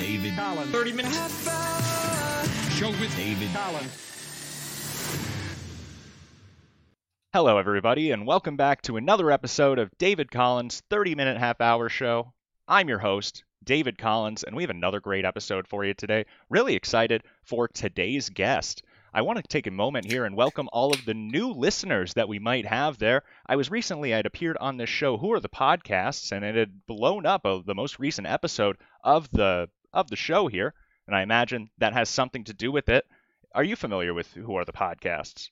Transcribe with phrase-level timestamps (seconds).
[0.00, 0.70] David Collins.
[0.70, 1.44] 30 minutes.
[2.74, 3.92] Show with David Collins.
[7.34, 11.90] Hello, everybody, and welcome back to another episode of David Collins' 30 minute half hour
[11.90, 12.32] show.
[12.66, 16.24] I'm your host, David Collins, and we have another great episode for you today.
[16.48, 18.82] Really excited for today's guest.
[19.12, 22.28] I want to take a moment here and welcome all of the new listeners that
[22.28, 23.22] we might have there.
[23.46, 26.54] I was recently, I had appeared on this show, Who Are the Podcasts, and it
[26.54, 30.74] had blown up of the most recent episode of the of the show here,
[31.06, 33.04] and I imagine that has something to do with it.
[33.54, 35.50] Are you familiar with Who Are the Podcasts?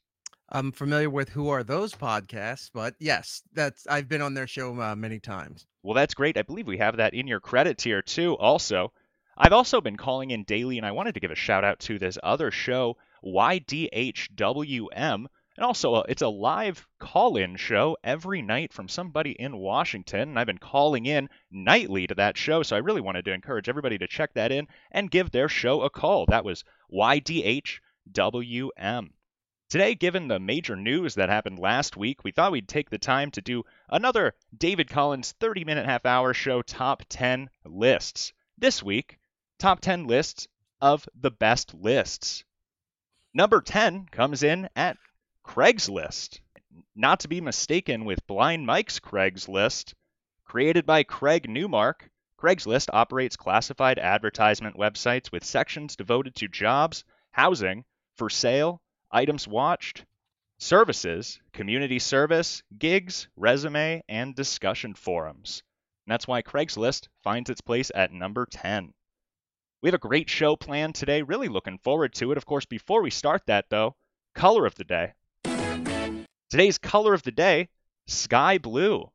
[0.51, 4.81] I'm familiar with who are those podcasts, but yes, that's I've been on their show
[4.81, 5.67] uh, many times.
[5.83, 6.39] Well, that's great.
[6.39, 8.35] I believe we have that in your credits here too.
[8.39, 8.93] Also,
[9.37, 11.99] I've also been calling in daily, and I wanted to give a shout out to
[11.99, 14.37] this other show, YDHWM,
[15.59, 20.39] and also uh, it's a live call-in show every night from somebody in Washington, and
[20.39, 23.99] I've been calling in nightly to that show, so I really wanted to encourage everybody
[23.99, 26.27] to check that in and give their show a call.
[26.27, 27.81] That was YDHWM.
[29.69, 33.33] Today, given the major news that happened last week, we thought we'd take the time
[33.33, 38.33] to do another David Collins 30 minute half hour show top 10 lists.
[38.57, 39.19] This week,
[39.59, 40.47] top 10 lists
[40.81, 42.45] of the best lists.
[43.35, 44.97] Number 10 comes in at
[45.49, 46.41] Craigslist.
[46.95, 49.95] Not to be mistaken with Blind Mike's Craigslist.
[50.45, 57.87] Created by Craig Newmark, Craigslist operates classified advertisement websites with sections devoted to jobs, housing,
[58.17, 60.05] for sale, items watched,
[60.59, 65.63] services, community service, gigs, resume, and discussion forums.
[66.07, 68.93] And that's why Craigslist finds its place at number 10.
[69.83, 72.37] We have a great show planned today, really looking forward to it.
[72.37, 73.97] Of course, before we start that, though,
[74.35, 75.15] color of the day.
[76.51, 77.69] Today's color of the day
[78.07, 79.11] sky blue.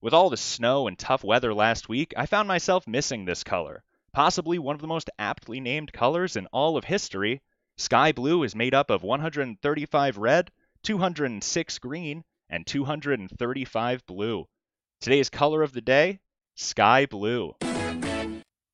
[0.00, 3.84] With all the snow and tough weather last week, I found myself missing this color.
[4.12, 7.42] Possibly one of the most aptly named colors in all of history,
[7.80, 10.50] Sky blue is made up of 135 red,
[10.82, 14.48] 206 green, and 235 blue.
[15.00, 16.18] Today's color of the day,
[16.56, 17.54] sky blue.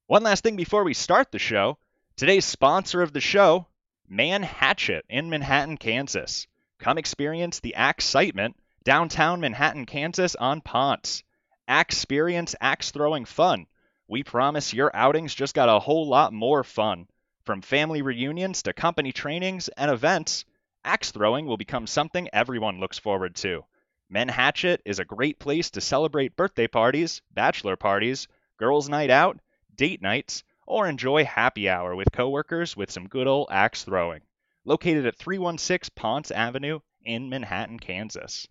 [0.07, 1.77] One last thing before we start the show.
[2.17, 3.67] Today's sponsor of the show,
[4.09, 6.47] Man Hatchet in Manhattan, Kansas.
[6.85, 11.23] Come experience the excitement downtown Manhattan, Kansas on Ponce.
[11.67, 13.69] Axe experience axe throwing fun.
[14.07, 17.09] We promise your outings just got a whole lot more fun.
[17.47, 20.45] From family reunions to company trainings and events,
[20.85, 23.65] axe throwing will become something everyone looks forward to.
[24.11, 28.29] Men Hatchet is a great place to celebrate birthday parties, bachelor parties,
[28.59, 29.41] girls' night out,
[29.75, 34.21] date nights, or enjoy happy hour with coworkers with some good old axe throwing.
[34.65, 38.49] Located at 316 Ponce Avenue in Manhattan, Kansas.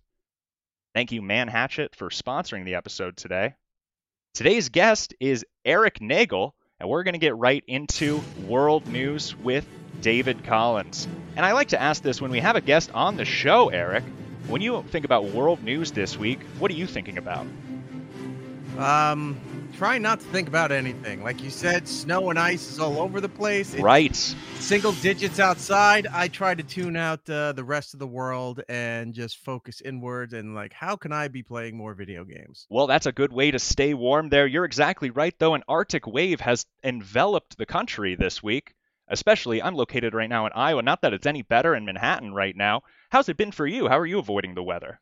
[0.93, 3.55] Thank you, Man Hatchet, for sponsoring the episode today.
[4.33, 9.65] Today's guest is Erik Nagel and we're going to get right into world news with
[10.01, 11.07] David Collins.
[11.37, 14.03] And I like to ask this when we have a guest on the show, Erik.
[14.47, 17.47] When you think about world news this week, what are you thinking about?
[18.77, 19.39] Um,
[19.73, 21.23] try not to think about anything.
[21.23, 23.73] Like you said, snow and ice is all over the place.
[23.73, 24.15] It's right.
[24.15, 26.07] Single digits outside.
[26.07, 30.33] I try to tune out uh, the rest of the world and just focus inwards
[30.33, 32.67] and like, how can I be playing more video games?
[32.69, 34.47] Well, that's a good way to stay warm there.
[34.47, 35.55] You're exactly right, though.
[35.55, 38.75] An Arctic wave has enveloped the country this week.
[39.09, 40.81] Especially, I'm located right now in Iowa.
[40.81, 42.83] Not that it's any better in Manhattan right now.
[43.09, 43.87] How's it been for you?
[43.89, 44.99] How are you avoiding the weather?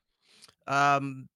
[0.68, 1.30] Um,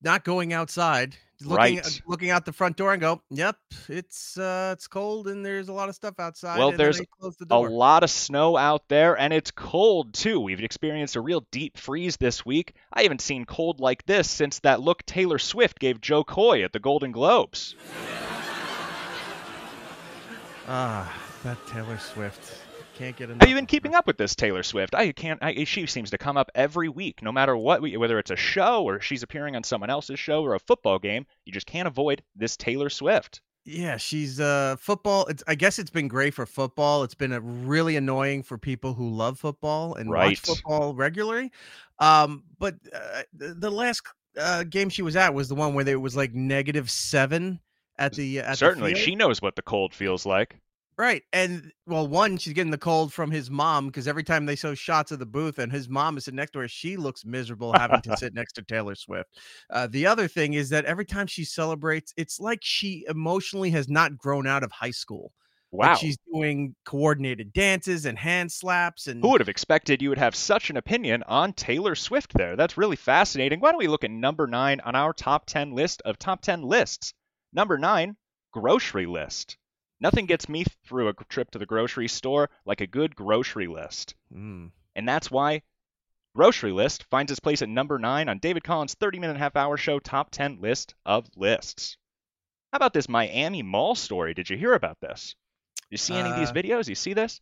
[0.00, 2.02] not going outside looking right.
[2.06, 3.56] looking out the front door and go, "Yep,
[3.88, 7.58] it's uh it's cold and there's a lot of stuff outside." Well, there's the a
[7.58, 10.40] lot of snow out there and it's cold too.
[10.40, 12.74] We've experienced a real deep freeze this week.
[12.92, 16.72] I haven't seen cold like this since that look Taylor Swift gave Jo Koy at
[16.72, 17.74] the Golden Globes.
[20.66, 21.12] Ah,
[21.42, 22.63] that Taylor Swift.
[22.94, 23.40] Can't get enough.
[23.40, 24.94] Have you been keeping up with this Taylor Swift?
[24.94, 25.42] I can't.
[25.42, 28.84] I, she seems to come up every week, no matter what, whether it's a show
[28.84, 31.26] or she's appearing on someone else's show or a football game.
[31.44, 33.40] You just can't avoid this Taylor Swift.
[33.64, 35.26] Yeah, she's uh football.
[35.26, 37.02] It's I guess it's been great for football.
[37.02, 40.28] It's been really annoying for people who love football and right.
[40.28, 41.50] watch football regularly.
[41.98, 44.02] Um, but uh, the, the last
[44.38, 47.58] uh, game she was at was the one where there was like negative seven
[47.98, 50.58] at the at certainly the she knows what the cold feels like.
[50.96, 51.22] Right.
[51.32, 54.74] And well, one, she's getting the cold from his mom because every time they show
[54.74, 57.72] shots of the booth and his mom is sitting next to her, she looks miserable
[57.72, 59.28] having to sit next to Taylor Swift.
[59.70, 63.88] Uh, the other thing is that every time she celebrates, it's like she emotionally has
[63.88, 65.32] not grown out of high school.
[65.72, 65.88] Wow.
[65.88, 70.18] Like she's doing coordinated dances and hand slaps and Who would have expected you would
[70.18, 72.54] have such an opinion on Taylor Swift there?
[72.54, 73.58] That's really fascinating.
[73.58, 76.62] Why don't we look at number 9 on our top 10 list of top 10
[76.62, 77.12] lists?
[77.52, 78.14] Number 9,
[78.52, 79.56] grocery list.
[80.00, 84.14] Nothing gets me through a trip to the grocery store like a good grocery list.
[84.34, 84.70] Mm.
[84.96, 85.62] And that's why
[86.34, 89.76] Grocery List finds its place at number 9 on David Collins' 30 minute half hour
[89.76, 91.96] show top 10 list of lists.
[92.72, 94.34] How about this Miami Mall story?
[94.34, 95.36] Did you hear about this?
[95.90, 96.88] You see any of these Uh, videos?
[96.88, 97.40] You see this?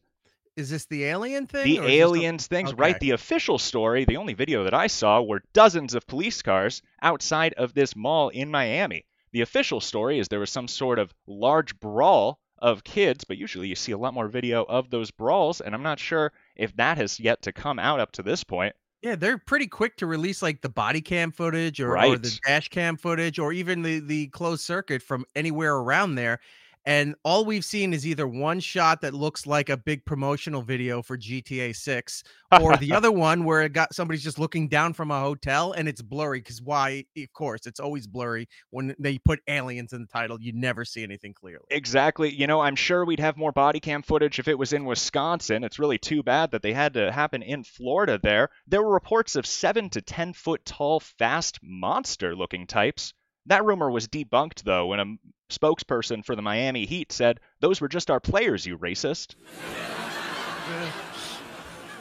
[0.57, 1.65] Is this the alien thing?
[1.65, 3.01] The or is this aliens things, right?
[3.01, 7.55] The official story, the only video that I saw were dozens of police cars outside
[7.55, 9.07] of this mall in Miami.
[9.33, 13.69] The official story is there was some sort of large brawl of kids, but usually
[13.69, 16.97] you see a lot more video of those brawls, and I'm not sure if that
[16.97, 18.75] has yet to come out up to this point.
[19.03, 22.69] Yeah, they're pretty quick to release like the body cam footage or, or the dash
[22.69, 26.39] cam footage or even the the closed circuit from anywhere around there.
[26.85, 31.01] And all we've seen is either one shot that looks like a big promotional video
[31.01, 32.25] for GTA 6
[32.61, 35.89] or the other one where it got somebody's just looking down from a hotel and
[35.89, 40.09] it's blurry because why of course it's always blurry when they put aliens in the
[40.09, 41.65] title you never see anything clearly.
[41.71, 42.35] Exactly.
[42.35, 45.63] You know, I'm sure we'd have more body cam footage if it was in Wisconsin.
[45.63, 48.49] It's really too bad that they had to happen in Florida there.
[48.67, 53.15] There were reports of 7 to 10 foot tall, fast monster looking types.
[53.47, 55.17] That rumor was debunked, though, when a
[55.57, 59.35] spokesperson for the Miami Heat said, Those were just our players, you racist.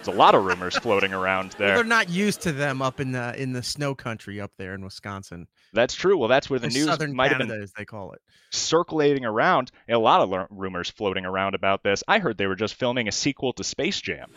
[0.04, 1.76] There's a lot of rumors floating around Well, there.
[1.76, 4.84] they're not used to them up in the in the snow country up there in
[4.84, 5.48] Wisconsin.
[5.74, 6.18] That's true.
[6.18, 8.22] Well, that's where the Or news Southern might have been as they call it.
[8.52, 9.72] circulating around.
[9.88, 12.04] A lot of l- rumors floating around about this.
[12.08, 14.32] I heard they were just filming a sequel to Space Jam.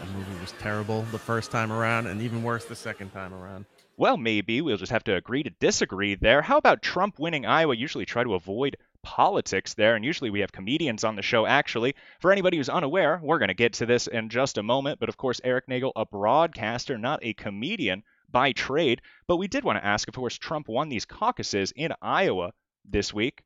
[0.00, 3.64] The movie was terrible the first time around, and even worse the second time around.
[4.00, 6.40] Well, maybe we'll just have to agree to disagree there.
[6.40, 7.76] How about Trump winning Iowa?
[7.76, 11.94] Usually try to avoid politics there, and usually we have comedians on the show, actually.
[12.18, 15.10] For anybody who's unaware, we're going to get to this in just a moment, but
[15.10, 19.02] of course, Erik Nagel, a broadcaster, not a comedian by trade.
[19.26, 22.54] But we did want to ask, of course, Trump won these caucuses in Iowa
[22.86, 23.42] this week.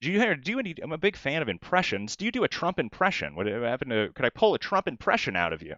[0.00, 0.74] Do you do you?
[0.82, 2.16] I'm a big fan of impressions.
[2.16, 3.36] Do you do a Trump impression?
[3.36, 4.10] What happened to?
[4.16, 5.76] Could I pull a Trump impression out of you?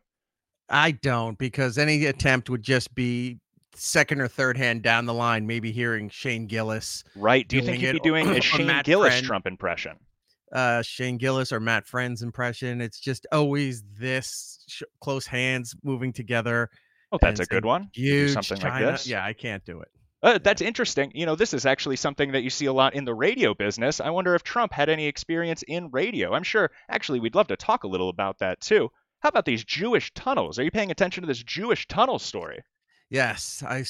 [0.71, 3.41] I don't because any attempt would just be
[3.79, 5.47] second or third hand down the line.
[5.47, 7.47] Maybe hearing Shane Gillis, Right?
[7.47, 9.27] Do you think you'd be doing a Shane Matt Gillis Friend.
[9.27, 9.97] Trump impression?
[10.53, 12.81] uh, Shane Gillis or Matt Friend's impression.
[12.81, 16.71] It's just always this sh- close hands moving together.
[17.13, 17.91] Oh, that's a good one.
[17.95, 18.93] Huge something like China.
[18.93, 19.07] this.
[19.07, 19.89] Yeah, I can't do it.
[20.23, 21.13] Uh, that's interesting.
[21.15, 24.01] You know, this is actually something that you see a lot in the radio business.
[24.01, 26.35] I wonder if Trump had any experience in radio.
[26.35, 28.91] I'm sure, actually, we'd love to talk a little about that too.
[29.21, 30.59] How about these Jewish tunnels?
[30.59, 32.63] Are you paying attention to this Jewish tunnel story?
[33.11, 33.85] Yes, I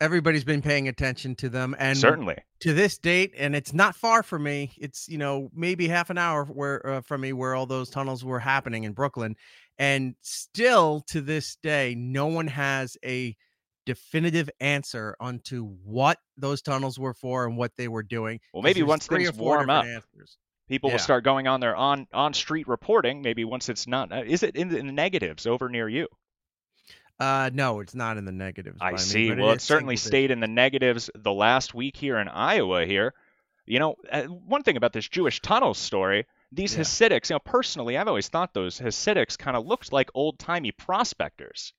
[0.00, 2.36] everybody's been paying attention to them, and Certainly.
[2.60, 4.72] to this date, and it's not far from me.
[4.78, 8.24] It's you know maybe half an hour where uh, from me where all those tunnels
[8.24, 9.36] were happening in Brooklyn,
[9.78, 13.36] and still to this day, no one has a
[13.84, 18.40] definitive answer onto what those tunnels were for and what they were doing.
[18.54, 20.38] Well, maybe once things warm up, answers.
[20.68, 23.20] people will start going on their on on street reporting.
[23.20, 24.10] Maybe once it's not.
[24.10, 26.08] Uh, is it in the negatives over near you?
[27.20, 28.78] Uh, no, it's not in the negatives.
[28.80, 29.32] I see.
[29.32, 32.84] well, it it certainly stayed in the negatives the last week here in Iowa.
[32.86, 33.14] Here,
[33.66, 36.80] you know, uh, one thing about this Jewish tunnel story, these Yeah.
[36.82, 37.30] Hasidics.
[37.30, 41.72] You know, personally, I've always thought those Hasidics kind of looked like old timey prospectors.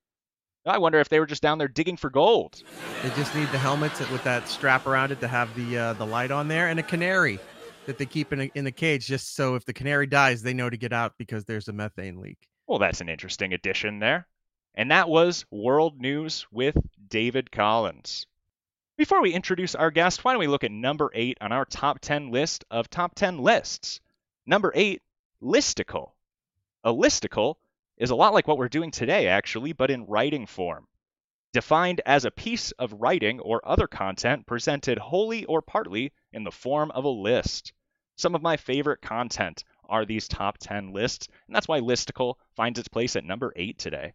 [0.65, 2.63] I wonder if they were just down there digging for gold.
[3.03, 6.05] They just need the helmets with that strap around it to have the uh, the
[6.05, 7.39] light on there, and a canary
[7.85, 10.53] that they keep in a, in the cage, just so if the canary dies, they
[10.53, 12.37] know to get out because there's a methane leak.
[12.65, 14.27] Well, that's an interesting addition there.
[14.77, 16.75] And that was World News with
[17.07, 18.27] David Collins.
[18.97, 21.99] Before we introduce our guest, why don't we look at number eight on our top
[22.01, 24.01] 10 list of top 10 lists?
[24.45, 25.01] Number eight,
[25.41, 26.11] listicle.
[26.83, 27.55] A listicle
[27.95, 30.89] is a lot like what we're doing today, actually, but in writing form.
[31.53, 36.51] Defined as a piece of writing or other content presented wholly or partly in the
[36.51, 37.71] form of a list.
[38.17, 42.77] Some of my favorite content are these top 10 lists, and that's why Listicle finds
[42.77, 44.13] its place at number 8 today.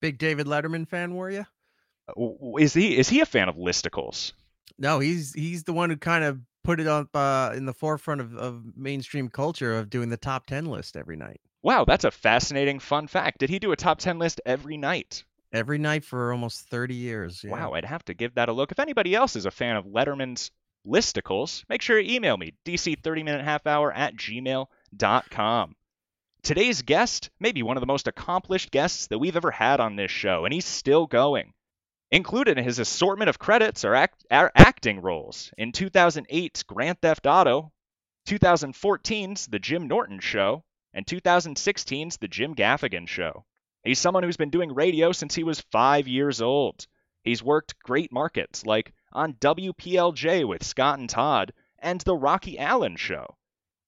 [0.00, 1.46] Big David Letterman fan, were you?
[2.08, 4.32] Uh, Is he is he a fan of listicles?
[4.78, 8.20] No, he's he's the one who kind of put it up uh, in the forefront
[8.20, 11.40] of, of mainstream culture of doing the top ten list every night.
[11.62, 13.38] Wow, that's a fascinating fun fact.
[13.38, 15.24] Did he do a top 10 list every night?
[15.52, 17.42] Every night for almost thirty years.
[17.42, 17.50] Yeah.
[17.52, 18.70] Wow, I'd have to give that a look.
[18.72, 20.50] If anybody else is a fan of Letterman's
[20.86, 25.74] listicles, make sure you email me, dc30minute half hour at gmail.com.
[26.46, 29.96] Today's guest may be one of the most accomplished guests that we've ever had on
[29.96, 31.52] this show, and he's still going.
[32.12, 37.26] Included in his assortment of credits are, act- are acting roles in 2008's Grand Theft
[37.26, 37.72] Auto,
[38.28, 40.62] 2014's The Jim Norton Show,
[40.94, 43.44] and 2016's The Jim Gaffigan Show.
[43.82, 46.86] He's someone who's been doing radio since he was five years old.
[47.24, 52.94] He's worked great markets like on WPLJ with Scott and Todd and The Rocky Allen
[52.94, 53.36] Show.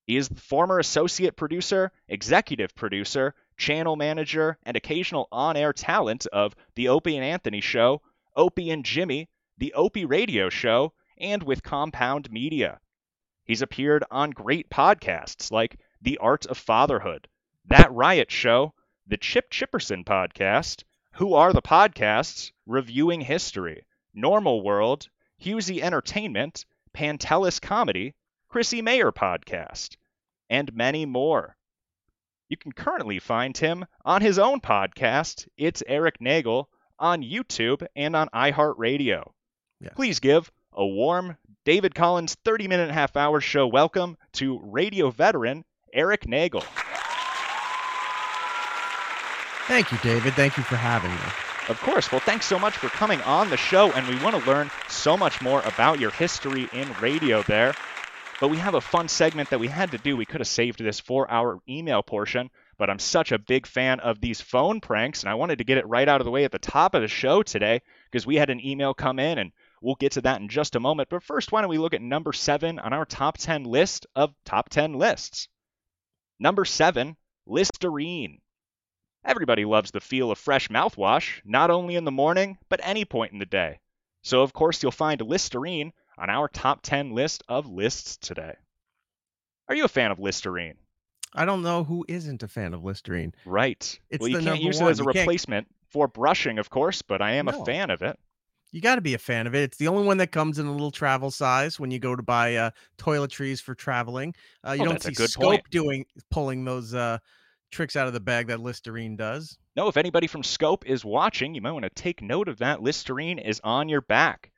[0.09, 6.25] He is the former associate producer, executive producer, channel manager, and occasional on air talent
[6.33, 8.01] of The Opie and Anthony Show,
[8.35, 12.79] Opie and Jimmy, The Opie Radio Show, and with Compound Media.
[13.45, 17.27] He's appeared on great podcasts like The Art of Fatherhood,
[17.65, 18.73] That Riot Show,
[19.05, 20.85] The Chip Chipperson Podcast,
[21.17, 23.85] Who Are the Podcasts, Reviewing History,
[24.15, 25.07] Normal World,
[25.39, 28.15] Husey Entertainment, Pantelis Comedy,
[28.49, 29.95] Chrissy Mayr Podcast,
[30.49, 31.55] and many more.
[32.49, 38.15] You can currently find him on his own podcast, It's Erik Nagel, on YouTube and
[38.15, 39.29] on iHeartRadio.
[39.79, 39.93] Yes.
[39.95, 45.63] Please give a warm David Collins 30 minute half hour show welcome to radio veteran
[45.93, 46.63] Erik Nagel.
[49.67, 50.33] Thank you, David.
[50.33, 51.17] Thank you for having me.
[51.69, 52.11] Of course.
[52.11, 55.15] Well, thanks so much for coming on the show, and we want to learn so
[55.15, 57.75] much more about your history in radio there.
[58.39, 60.15] But we have a fun segment that we had to do.
[60.15, 63.99] We could have saved this for our email portion, but I'm such a big fan
[63.99, 66.45] of these phone pranks, and I wanted to get it right out of the way
[66.45, 69.51] at the top of the show today because we had an email come in, and
[69.81, 71.09] we'll get to that in just a moment.
[71.09, 74.33] But first, why don't we look at number seven on our top 10 list of
[74.45, 75.49] top 10 lists?
[76.39, 78.39] Number seven, Listerine.
[79.25, 83.33] Everybody loves the feel of fresh mouthwash, not only in the morning, but any point
[83.33, 83.79] in the day.
[84.21, 88.53] So, of course, you'll find Listerine on our top 10 list of lists today.
[89.67, 90.75] Are you a fan of Listerine?
[91.33, 93.33] I don't know who isn't a fan of Listerine.
[93.45, 93.99] Right.
[94.09, 97.01] It's well, you can't use it as a You can't- replacement for brushing, of course,
[97.01, 98.19] but I am a fan of it.
[98.71, 99.63] You got to be a fan of it.
[99.63, 102.21] It's the only one that comes in a little travel size when you go to
[102.21, 104.35] buy uh, toiletries for traveling.
[104.67, 105.69] Uh, you Oh, don't see Scope point.
[105.71, 107.17] doing pulling those uh,
[107.71, 109.57] tricks out of the bag that Listerine does.
[109.75, 112.83] No, if anybody from Scope is watching, you might want to take note of that.
[112.83, 114.51] Listerine is on your back.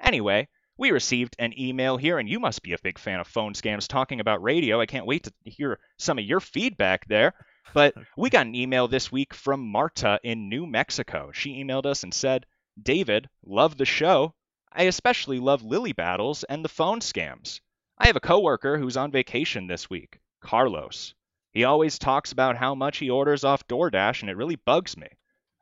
[0.00, 0.46] Anyway,
[0.78, 3.88] we received an email here, and you must be a big fan of phone scams
[3.88, 4.80] talking about radio.
[4.80, 7.34] I can't wait to hear some of your feedback there.
[7.72, 11.30] But we got an email this week from Marta in New Mexico.
[11.32, 12.46] She emailed us and said,
[12.80, 14.34] David, love the show.
[14.70, 17.60] I especially love Lily Battles and the phone scams.
[17.98, 21.14] I have a coworker who's on vacation this week, Carlos.
[21.52, 25.08] He always talks about how much he orders off DoorDash, and it really bugs me.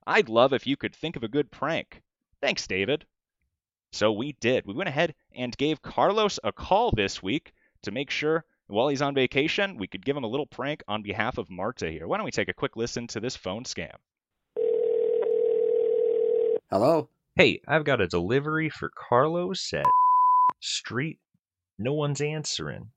[0.04, 2.02] I'd love if you could think of a good prank.
[2.42, 3.06] Thanks, David.
[3.94, 4.66] So we did.
[4.66, 9.02] We went ahead and gave Carlos a call this week to make sure while he's
[9.02, 12.08] on vacation, we could give him a little prank on behalf of Marta here.
[12.08, 13.94] Why don't we take a quick listen to this phone scam?
[16.72, 17.08] Hello?
[17.36, 19.86] Hey, I've got a delivery for Carlos at
[20.58, 21.20] Street.
[21.78, 22.88] No one's answering.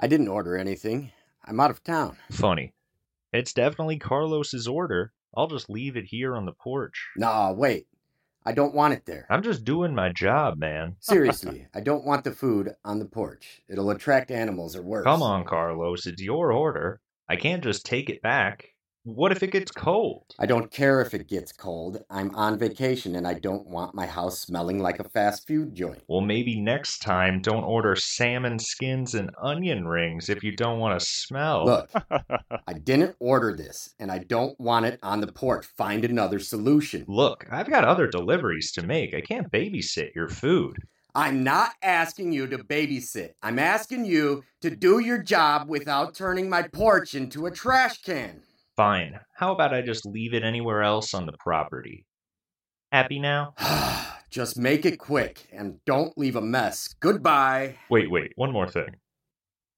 [0.00, 1.12] I didn't order anything.
[1.44, 2.16] I'm out of town.
[2.32, 2.72] Funny.
[3.32, 5.12] It's definitely Carlos's order.
[5.36, 7.10] I'll just leave it here on the porch.
[7.16, 7.86] Nah, wait.
[8.46, 9.26] I don't want it there.
[9.30, 10.96] I'm just doing my job, man.
[11.00, 13.62] Seriously, I don't want the food on the porch.
[13.68, 15.04] It'll attract animals or worse.
[15.04, 16.06] Come on, Carlos.
[16.06, 17.00] It's your order.
[17.28, 18.73] I can't just take it back.
[19.06, 20.34] What if it gets cold?
[20.38, 22.02] I don't care if it gets cold.
[22.08, 26.02] I'm on vacation and I don't want my house smelling like a fast food joint.
[26.08, 30.98] Well, maybe next time don't order salmon skins and onion rings if you don't want
[30.98, 31.66] to smell.
[31.66, 31.90] Look,
[32.66, 35.66] I didn't order this and I don't want it on the porch.
[35.76, 37.04] Find another solution.
[37.06, 39.12] Look, I've got other deliveries to make.
[39.12, 40.78] I can't babysit your food.
[41.14, 43.32] I'm not asking you to babysit.
[43.42, 48.40] I'm asking you to do your job without turning my porch into a trash can.
[48.76, 49.20] Fine.
[49.36, 52.06] How about I just leave it anywhere else on the property?
[52.90, 53.54] Happy now?
[54.30, 56.92] Just make it quick and don't leave a mess.
[56.98, 57.76] Goodbye.
[57.88, 58.96] Wait, wait, one more thing.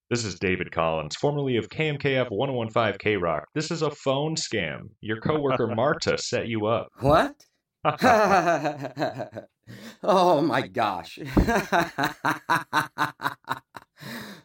[0.08, 3.48] This is David Collins, formerly of KMKF 1015 K oh Rock.
[3.54, 4.88] This is a phone scam.
[5.02, 6.88] Your coworker Marta set you up.
[7.00, 7.34] What?
[10.02, 11.18] oh my gosh.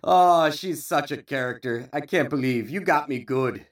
[0.03, 1.87] oh, she's such a character.
[1.93, 3.65] I can't believe you got me good.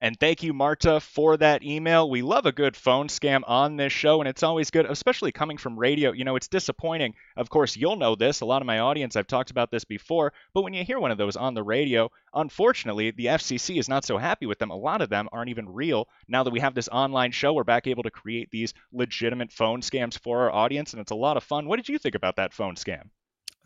[0.00, 2.08] And thank you, Marta, for that email.
[2.08, 5.58] We love a good phone scam on this show, and it's always good, especially coming
[5.58, 6.12] from radio.
[6.12, 7.14] You know, it's disappointing.
[7.36, 8.40] Of course, you'll know this.
[8.40, 11.10] A lot of my audience, I've talked about this before, but when you hear one
[11.10, 14.70] of those on the radio, unfortunately, the FCC is not so happy with them.
[14.70, 16.06] A lot of them aren't even real.
[16.28, 19.80] Now that we have this online show, we're back able to create these legitimate phone
[19.80, 21.66] scams for our audience, and it's a lot of fun.
[21.66, 23.10] What did you think about that phone scam?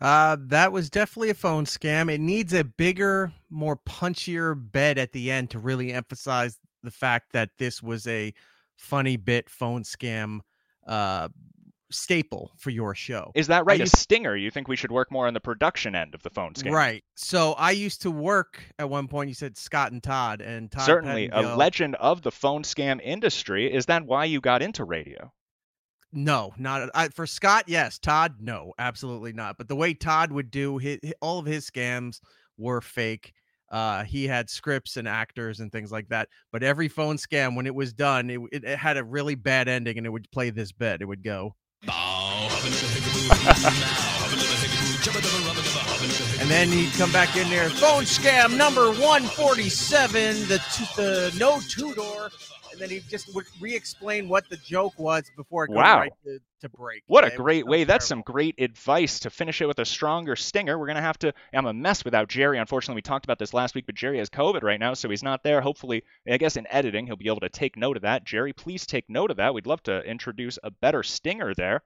[0.01, 2.11] Uh, that was definitely a phone scam.
[2.11, 7.31] It needs a bigger, more punchier bed at the end to really emphasize the fact
[7.33, 8.33] that this was a
[8.75, 10.39] funny bit phone scam
[10.87, 11.29] uh
[11.93, 13.31] staple for your show.
[13.35, 13.79] Is that right?
[13.79, 14.35] A used- stinger?
[14.35, 16.71] You think we should work more on the production end of the phone scam?
[16.71, 17.03] Right.
[17.15, 19.29] So I used to work at one point.
[19.29, 23.71] You said Scott and Todd, and Todd Certainly, a legend of the phone scam industry.
[23.71, 25.31] Is that why you got into radio?
[26.13, 27.65] No, not I, for Scott.
[27.67, 28.35] Yes, Todd.
[28.39, 29.57] No, absolutely not.
[29.57, 32.19] But the way Todd would do his, all of his scams
[32.57, 33.33] were fake.
[33.71, 36.29] Uh, he had scripts and actors and things like that.
[36.51, 39.67] But every phone scam, when it was done, it, it, it had a really bad
[39.67, 41.01] ending, and it would play this bit.
[41.01, 41.55] It would go.
[46.43, 47.69] And then he'd come back in there.
[47.69, 52.31] Phone scam number 147, the, t- the no two door.
[52.69, 55.99] And then he just would re explain what the joke was before it goes Wow.
[55.99, 57.03] right to, to break.
[57.07, 57.85] What a great way.
[57.85, 60.77] That's some great advice to finish it with a stronger stinger.
[60.77, 61.33] We're going to have to.
[61.53, 62.57] I'm a mess without Jerry.
[62.57, 65.23] Unfortunately, we talked about this last week, but Jerry has COVID right now, so he's
[65.23, 65.61] not there.
[65.61, 68.25] Hopefully, I guess in editing, he'll be able to take note of that.
[68.25, 69.53] Jerry, please take note of that.
[69.53, 71.83] We'd love to introduce a better stinger there.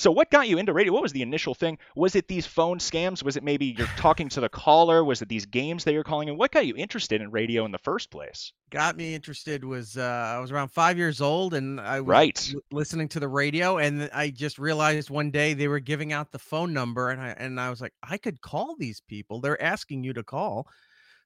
[0.00, 0.92] So, what got you into radio?
[0.92, 1.78] What was the initial thing?
[1.94, 3.22] Was it these phone scams?
[3.22, 5.04] Was it maybe you're talking to the caller?
[5.04, 6.36] Was it these games that you're calling in?
[6.36, 8.52] What got you interested in radio in the first place?
[8.70, 10.02] got me interested was uh,
[10.36, 12.54] I was around five years old and I was Right.
[12.70, 16.38] listening to the radio and I just realized one day they were giving out the
[16.38, 20.04] phone number and I and I was like I could call these people they're asking
[20.04, 20.68] you to call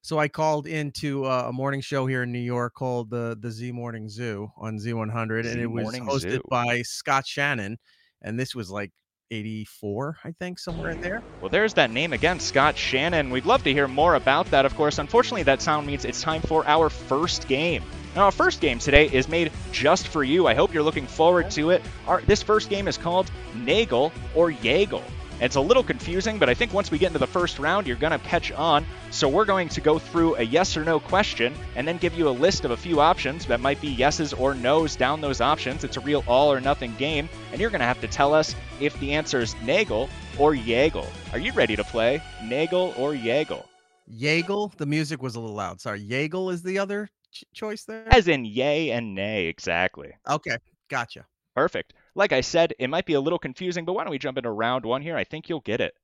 [0.01, 3.51] so I called into uh, a morning show here in New York called the the
[3.51, 6.41] Z Morning Zoo on Z100 and it was Morning hosted Zoo.
[6.49, 7.77] by Scott Shannon
[8.21, 8.91] and this was like
[9.31, 13.31] 84 I think somewhere in there Well, there's that name again, Scott Shannon.
[13.31, 14.99] We'd love to hear more about that, of course.
[14.99, 17.83] Unfortunately, that sound means it's time for our first game.
[18.15, 20.47] Now, our first game today is made just for you.
[20.47, 21.81] I hope you're looking forward to it.
[22.07, 25.03] Our, this first game is called Nagel or Yagel.
[25.41, 27.97] It's a little confusing, but I think once we get into the first round, you're
[27.97, 28.85] going to catch on.
[29.11, 32.29] So we're going to go through a yes or no question and then give you
[32.29, 35.83] a list of a few options that might be yeses or nos down those options.
[35.83, 38.55] It's a real all or nothing game, and you're going to have to tell us
[38.79, 41.07] if the answer is Nagel or Yagel.
[41.33, 43.65] Are you ready to play Nagel or Yagel?
[44.11, 48.07] Yagel the music was a little loud sorry Yagel is the other ch- choice there
[48.13, 50.13] As in yay and nay, exactly.
[50.29, 50.57] okay
[50.91, 51.25] gotcha
[51.55, 51.93] Perfect.
[52.15, 54.49] Like I said, it might be a little confusing, but why don't we jump into
[54.49, 55.17] round one here?
[55.17, 55.95] I think you'll get it.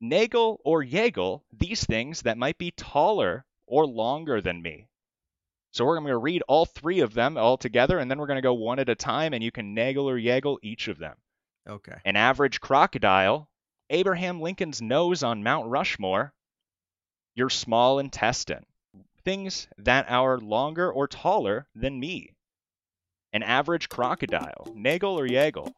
[0.00, 4.88] Nagel or Yagel, these things that might be taller or longer than me.
[5.72, 8.38] So we're going to read all three of them all together, and then we're going
[8.38, 11.16] to go one at a time, and you can nagel or Yagel each of them.
[11.68, 13.50] okay An average crocodile,
[13.90, 16.32] Abraham Lincoln's nose on Mount Rushmore,
[17.34, 18.64] your small intestine.
[19.22, 22.35] Things that are longer or taller than me.
[23.36, 25.70] An average crocodile, Nagel or Yagel.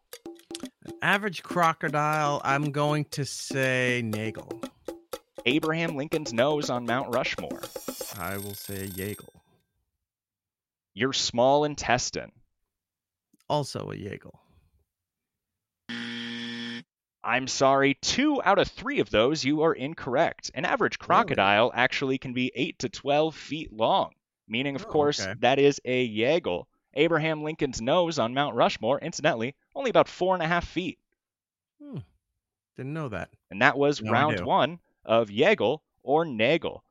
[1.03, 4.62] Average crocodile, I'm going to say Nagel.
[5.44, 7.62] Abraham Lincoln's nose on Mount Rushmore.
[8.16, 9.40] I will say Yagel.
[10.94, 12.31] Your small intestine.
[13.49, 14.37] Also a Yagel.
[17.25, 20.53] I'm sorry, two out of three of those you are incorrect.
[20.55, 24.12] An average crocodile actually can be 8 to 12 feet long,
[24.47, 25.35] meaning, of Oh, course, okay.
[25.40, 26.66] that is a Yagel.
[26.99, 30.99] Abraham Lincoln's nose on Mount Rushmore, incidentally, only about four and a half feet.
[31.81, 31.99] Hmm.
[32.77, 33.31] Didn't know that.
[33.51, 36.83] And that was Now I round one of Yagel or Nagel.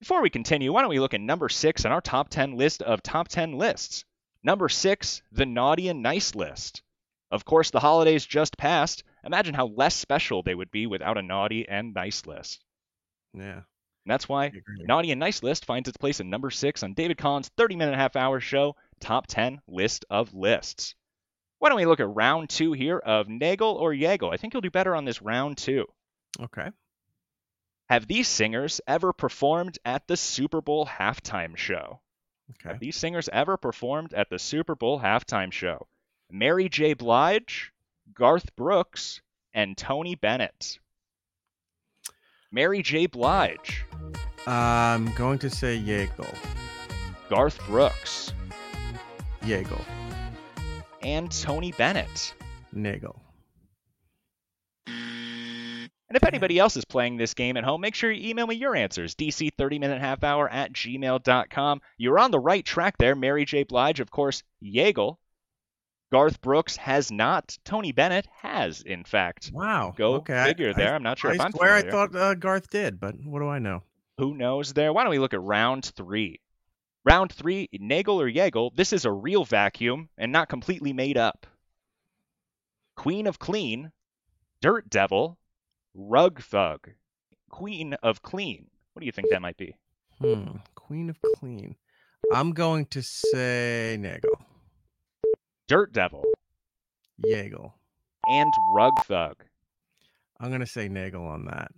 [0.00, 2.82] Before we continue, why don't we look at number six on our top 10 list
[2.82, 4.04] of top 10 lists?
[4.42, 6.82] Number six, the naughty and nice list.
[7.30, 9.04] Of course, the holidays just passed.
[9.24, 12.64] Imagine how less special they would be without a naughty and nice list.
[13.32, 13.62] Yeah.
[14.04, 17.16] And that's why Naughty and Nice list finds its place at number six on David
[17.16, 20.94] Collins' 30 minute and a half hour show, Top 10 List of Lists.
[21.58, 24.32] Why don't we look at round two here of Nagel or Yagel?
[24.32, 25.84] I think you'll do better on this round two.
[26.40, 26.70] Okay.
[27.90, 32.00] Have these singers ever performed at the Super Bowl halftime show?
[32.52, 32.70] Okay.
[32.70, 35.86] Have these singers ever performed at the Super Bowl halftime show?
[36.30, 36.94] Mary J.
[36.94, 37.72] Blige,
[38.14, 39.20] Garth Brooks,
[39.52, 40.78] and Tony Bennett.
[42.50, 43.04] Mary J.
[43.04, 43.84] Blige,
[44.46, 46.34] I'm going to say Yagel.
[47.28, 48.32] Garth Brooks,
[49.44, 49.84] Yagel.
[51.02, 52.34] and Tony Bennett.
[52.72, 53.20] Nagel.
[54.86, 58.54] And if anybody else is playing this game at home, make sure you email me
[58.54, 59.14] your answers.
[59.14, 61.80] DC30minute half hour at gmail.com.
[61.98, 63.14] You're on the right track there.
[63.14, 63.64] Mary J.
[63.64, 65.16] Blige, of course, Yagel.
[66.12, 67.58] Garth Brooks has not.
[67.64, 69.50] Tony Bennett has, in fact.
[69.52, 69.92] Wow.
[69.96, 70.44] Go okay.
[70.44, 70.94] Figure I, there.
[70.94, 73.48] I'm not sure I if I'm swear I thought uh, Garth did, but what do
[73.48, 73.82] I know?
[74.18, 74.92] Who knows there?
[74.92, 76.40] Why don't we look at round three?
[77.04, 78.74] Round three, Nagel or Yagel.
[78.74, 81.46] This is a real vacuum and not completely made up.
[82.96, 83.92] Queen of Clean,
[84.62, 85.38] Dirt Devil,
[85.94, 86.90] Rug Thug,
[87.50, 88.66] Queen of Clean.
[88.92, 89.76] What do you think that might be?
[90.20, 90.56] Hmm.
[90.74, 91.76] Queen of Clean.
[92.32, 94.40] I'm going to say Nagel.
[95.68, 96.24] Dirt Devil
[97.26, 97.72] Yagel.
[98.30, 99.44] and Rug Thug.
[100.40, 101.72] I'm going to say Nagel on that.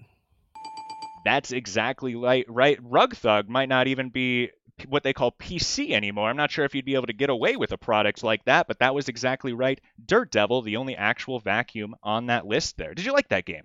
[1.25, 2.47] That's exactly right.
[2.49, 2.79] Right.
[2.81, 4.51] Rug Thug might not even be
[4.89, 6.29] what they call PC anymore.
[6.29, 8.69] I'm not sure if you'd be able to get away with a product like that,
[8.69, 9.81] but that was exactly right.
[10.05, 12.95] Dirt Devil, the only actual vacuum on that list there.
[12.95, 13.65] Did you like that game?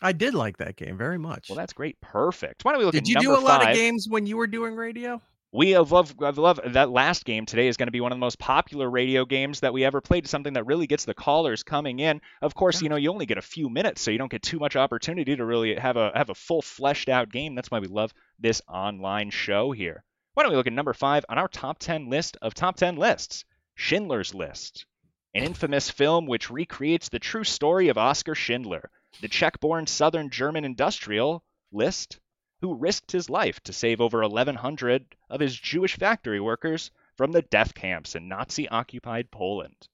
[0.00, 1.48] I did like that game very much.
[1.48, 2.00] Well, that's great.
[2.00, 2.64] Perfect.
[2.64, 3.70] Why don't we look at did at you do a lot five?
[3.70, 5.20] of games when you were doing radio?
[5.54, 8.20] We have love, love that last game today is going to be one of the
[8.20, 10.26] most popular radio games that we ever played.
[10.26, 12.22] Something that really gets the callers coming in.
[12.40, 14.58] Of course, you know you only get a few minutes, so you don't get too
[14.58, 17.54] much opportunity to really have a have a full fleshed out game.
[17.54, 20.02] That's why we love this online show here.
[20.34, 22.96] Why don't we look at number five on our top ten list of top ten
[22.96, 23.44] lists?
[23.74, 24.86] Schindler's List,
[25.34, 28.90] an infamous film which recreates the true story of Oskar Schindler,
[29.20, 32.20] the Czech-born Sudeten German industrialist
[32.62, 37.42] who risked his life to save over 1,100 of his Jewish factory workers from the
[37.42, 39.88] death camps in Nazi occupied Poland.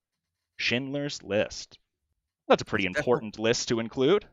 [0.57, 1.79] Schindler's List.
[2.47, 4.27] That's a pretty important list to include.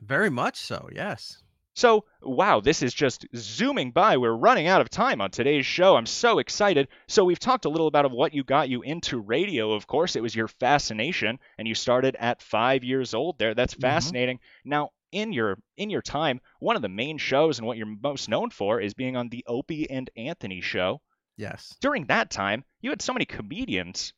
[0.00, 0.88] Very much so.
[0.94, 1.42] Yes.
[1.74, 4.18] So, wow, this is just zooming by.
[4.18, 5.96] We're running out of time on today's show.
[5.96, 6.88] I'm so excited.
[7.08, 9.72] So, we've talked a little about what you got you into radio.
[9.72, 13.54] Of course, it was your fascination, and you started at five years old there.
[13.54, 13.80] That's Mhm.
[13.80, 14.40] fascinating.
[14.64, 18.28] Now, in your in your time, one of the main shows and what you're most
[18.28, 21.00] known for is being on the Opie and Anthony show.
[21.36, 21.74] Yes.
[21.80, 24.12] During that time, you had so many comedians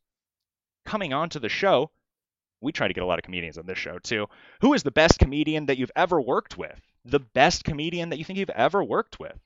[0.84, 1.90] coming onto the show.
[2.60, 4.26] We try to get a lot of comedians on this show too.
[4.60, 6.80] Who is the best comedian that you've ever worked with?
[7.04, 9.38] The best comedian that you think you've ever worked with?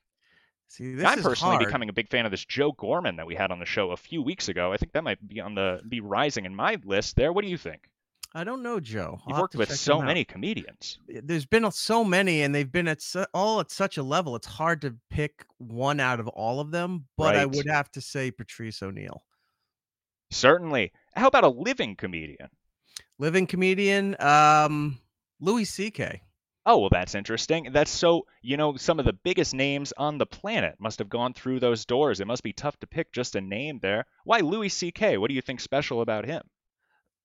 [0.69, 1.65] See, this I'm is personally hard.
[1.65, 3.97] becoming a big fan of this Joe Gorman that we had on the show a
[3.97, 4.71] few weeks ago.
[4.71, 7.33] I think that might be on the be rising in my list there.
[7.33, 7.89] What do you think?
[8.35, 9.19] I don't know, Joe.
[9.21, 10.99] I'll You've worked with so many comedians.
[11.07, 14.35] There's been so many, and they've been at su- all at such a level.
[14.35, 17.05] It's hard to pick one out of all of them.
[17.17, 19.23] But I would have to say Patrice O'Neal,
[20.31, 20.91] Certainly.
[21.15, 22.49] How about a living comedian?
[23.17, 24.15] living comedian.
[24.21, 24.99] Um,
[25.39, 26.21] Louis C.K.
[26.65, 27.71] Oh, well, that's interesting.
[27.71, 31.33] That's so, you know, some of the biggest names on the planet must have gone
[31.33, 32.19] through those doors.
[32.19, 34.05] It must be tough to pick just a name there.
[34.23, 35.17] Why Louis C.K.?
[35.17, 36.43] What do you think special about him?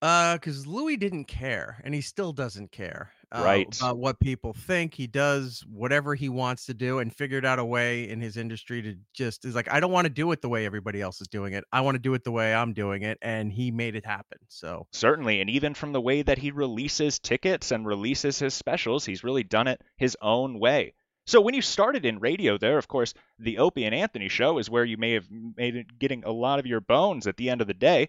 [0.01, 3.13] Uh, because Louis didn't care, and he still doesn't care.
[3.35, 3.77] Uh, Right.
[3.81, 4.95] About what people think.
[4.95, 8.81] He does whatever he wants to do, and figured out a way in his industry
[8.83, 11.29] to just is like, I don't want to do it the way everybody else is
[11.29, 11.65] doing it.
[11.73, 14.39] I want to do it the way I'm doing it, and he made it happen.
[14.49, 19.05] So Certainly, and even from the way that he releases tickets and releases his specials,
[19.05, 20.95] he's really done it his own way.
[21.27, 24.69] So when you started in radio there, of course, the Opie and Anthony show is
[24.69, 27.61] where you may have made it getting a lot of your bones at the end
[27.63, 28.09] of the day.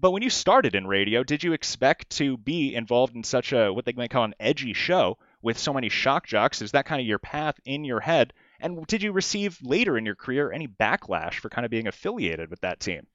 [0.00, 3.72] But when you started in radio, did you expect to be involved in such a
[3.72, 6.62] what they might call an edgy show with so many shock jocks?
[6.62, 8.32] Is that kind of your path in your head?
[8.60, 12.48] And did you receive later in your career any backlash for kind of being affiliated
[12.48, 13.08] with that team?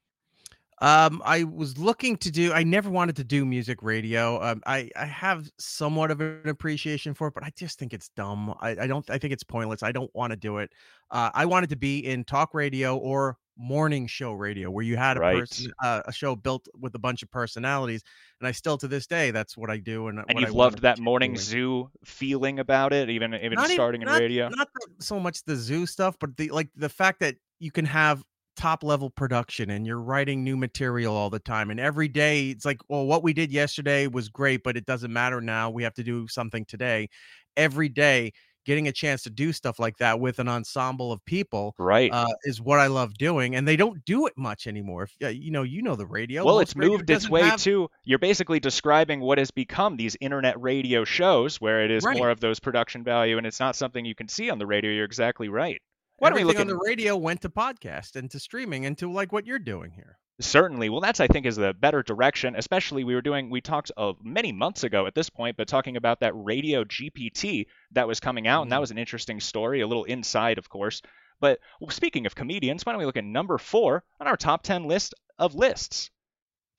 [0.80, 2.52] Um, I was looking to do.
[2.52, 4.42] I never wanted to do music radio.
[4.42, 8.08] Um, I I have somewhat of an appreciation for it, but I just think it's
[8.10, 8.54] dumb.
[8.60, 9.08] I, I don't.
[9.08, 9.82] I think it's pointless.
[9.82, 10.72] I don't want to do it.
[11.10, 15.16] Uh, I wanted to be in talk radio or morning show radio, where you had
[15.16, 15.38] a Right.
[15.38, 18.02] person, uh, a show built with a bunch of personalities.
[18.40, 20.08] And I still, to this day, that's what I do.
[20.08, 24.02] And And you've loved that morning zoo feeling about it, even even Not even- starting
[24.02, 24.48] in not- radio.
[24.48, 28.24] Not so much the zoo stuff, but the like the fact that you can have
[28.56, 32.64] top level production and you're writing new material all the time and every day it's
[32.64, 35.94] like well what we did yesterday was great but it doesn't matter now we have
[35.94, 37.08] to do something today
[37.56, 38.32] every day
[38.66, 42.10] getting a chance to do stuff like that with an ensemble of people Right.
[42.12, 45.28] uh, is what I love doing and they don't do it much anymore if uh,
[45.28, 47.88] you know you know the radio well, most it's radio moved its way have- to.
[48.04, 52.16] You're basically describing what has become these internet radio shows, where it is Right.
[52.16, 54.90] more of those production value, and it's not something you can see on the radio.
[54.92, 55.82] You're exactly right.
[56.24, 58.86] Why don't we everything look on at the radio went to podcast and to streaming
[58.86, 60.88] and to like what you're doing here Certainly.
[60.88, 62.56] Well, that's I think is the better direction.
[62.56, 65.96] Especially we were doing we talked uh, many months ago at this point, but talking
[65.96, 68.80] about that radio GPT that was coming out, and that Mhm.
[68.80, 71.02] was an interesting story, a little inside, of course.
[71.38, 74.64] But well, speaking of comedians, why don't we look at number four on our top
[74.64, 76.10] ten list of lists?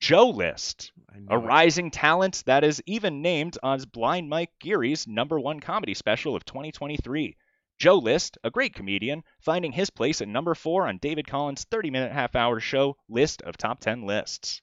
[0.00, 0.92] Joe List,
[1.30, 1.40] a it.
[1.40, 6.44] rising talent that is even named on Blind Mike Geary's number one comedy special of
[6.44, 7.36] 2023.
[7.78, 11.90] Joe List, a great comedian, finding his place at number four on David Collins' 30
[11.90, 14.62] minute half hour show list of top 10 lists.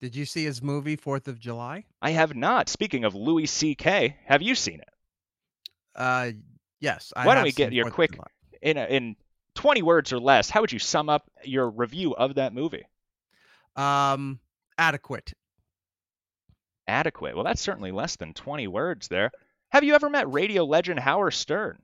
[0.00, 1.84] Did you see his movie Fourth of July?
[2.00, 2.68] I have not.
[2.68, 4.88] Speaking of Louis C.K., have you seen it?
[5.94, 6.30] Uh,
[6.80, 7.12] yes.
[7.14, 8.18] I Why don't we get your Fourth quick-
[8.62, 9.16] In, a, in
[9.54, 12.86] 20 words or less, how would you sum up your review of that movie?
[13.76, 14.40] Um,
[14.78, 15.34] adequate.
[16.88, 17.34] Adequate.
[17.34, 19.30] Well, that's certainly less than 20 words there.
[19.68, 21.78] Have you ever met radio legend Howard Stern?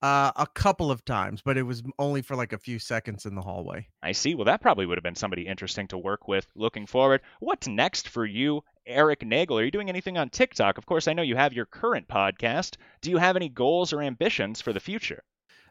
[0.00, 3.34] Uh, a couple of times, but it was only for like a few seconds in
[3.34, 3.88] the hallway.
[4.00, 4.36] I see.
[4.36, 7.20] Well, that probably would have been somebody interesting to work with looking forward.
[7.40, 9.58] What's next for you, Erik Nagel?
[9.58, 10.78] Are you doing anything on TikTok?
[10.78, 12.76] Of course, I know you have your current podcast.
[13.00, 15.24] Do you have any goals or ambitions for the future?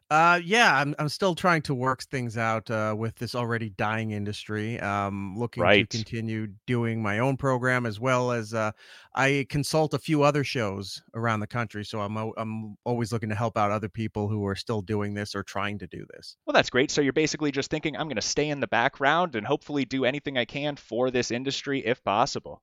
[0.10, 4.12] Uh, yeah, I'm I'm still trying to work things out uh, with this already dying
[4.12, 4.80] industry.
[4.80, 5.82] Um, looking Right.
[5.82, 8.72] to continue doing my own program as well as uh,
[9.15, 11.84] I consult a few other shows around the country.
[11.84, 15.36] So I'm I'm always looking to help out other people who are still doing this
[15.36, 16.38] or trying to do this.
[16.46, 16.89] Well, that's great.
[16.89, 20.06] So you're basically just thinking, I'm going to stay in the background and hopefully do
[20.06, 22.62] anything I can for this industry if possible.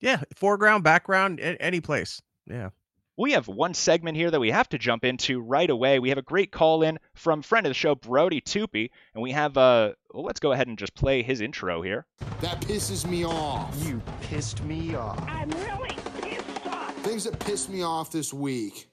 [0.00, 2.20] Yeah, foreground, background, any place.
[2.46, 2.70] Yeah.
[3.18, 5.98] We have one segment here that we have to jump into right away.
[5.98, 9.32] We have a great call in from friend of the show, Brody Toopy, and we
[9.32, 12.06] have uh well, let's go ahead and just play his intro here.
[12.40, 13.74] That pisses me off.
[13.84, 15.20] You pissed me off.
[15.26, 16.94] I'm really pissed off.
[16.98, 18.88] Things that piss me off this week.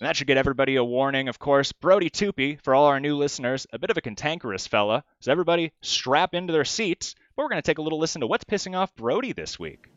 [0.00, 1.72] And that should get everybody a warning, of course.
[1.72, 5.04] Brody Toopy, for all our new listeners, a bit of a cantankerous fella.
[5.20, 7.14] So everybody strap into their seats.
[7.34, 9.91] But we're going to take a little listen to what's pissing off Brody this week.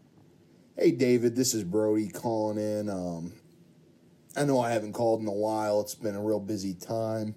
[0.78, 2.90] Hey, David, this is Brody calling in.
[2.90, 3.32] Um,
[4.36, 5.80] I know I haven't called in a while.
[5.80, 7.36] It's been a real busy time.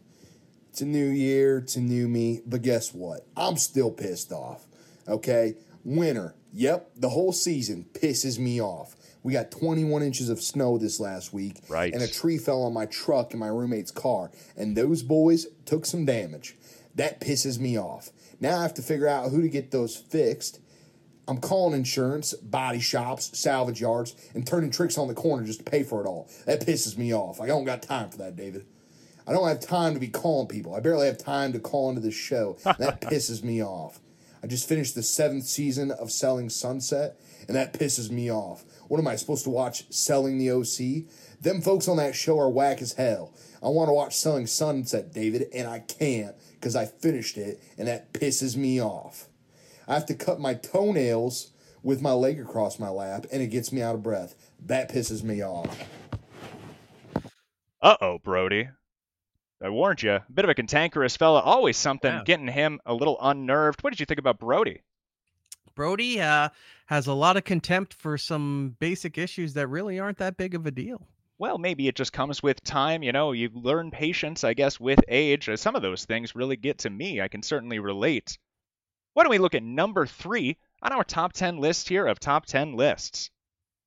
[0.71, 3.29] It's a new year, it's a new me, but guess what?
[3.37, 4.67] I'm still pissed off.
[5.07, 5.55] Okay?
[5.85, 6.35] Winter.
[6.53, 8.97] Yep, the whole season pisses me off.
[9.23, 11.61] We got 21 inches of snow this last week.
[11.69, 11.95] Right.
[11.95, 14.33] And a tree fell on my truck in my roommate's car.
[14.57, 16.57] And those boys took some damage.
[16.97, 18.11] That pisses me off.
[18.41, 20.59] Now I have to figure out who to get those fixed.
[21.29, 25.71] I'm calling insurance, body shops, salvage yards, and turning tricks on the corner just to
[25.71, 26.31] pay for it all.
[26.47, 27.39] That pisses me off.
[27.39, 28.65] I don't got time for that, David.
[29.27, 30.75] I don't have time to be calling people.
[30.75, 32.57] I barely have time to call into this show.
[32.65, 34.01] That pisses me off.
[34.43, 38.65] I just finished the seventh season of Selling Sunset, and that pisses me off.
[38.89, 39.85] What am I supposed to watch?
[39.93, 41.11] Selling the OC?
[41.43, 43.35] Them folks on that show are whack as hell.
[43.63, 47.87] I want to watch Selling Sunset, David, and I can't because I finished it, and
[47.87, 49.27] that pisses me off.
[49.89, 51.51] I have to cut my toenails
[51.83, 54.35] with my leg across my lap, and it gets me out of breath.
[54.67, 55.85] That pisses me off.
[57.81, 58.69] Uh oh, Brody.
[59.63, 60.13] I warned you.
[60.13, 61.41] A bit of a cantankerous fella.
[61.41, 62.23] Always something Yeah.
[62.25, 63.83] getting him a little unnerved.
[63.83, 64.83] What did you think about Brody?
[65.75, 66.49] Brody uh,
[66.87, 70.67] has a lot of contempt for some basic issues that really aren't that big of
[70.67, 71.07] a deal.
[71.39, 73.05] Well, maybe it just comes with time.
[73.05, 75.49] You know, you learn patience, I guess, with age.
[75.49, 77.21] Uh, Some of those things really get to me.
[77.21, 78.39] I can certainly relate.
[79.15, 82.47] Why don't we look at number three on our top 10 list here of top
[82.47, 83.31] 10 lists?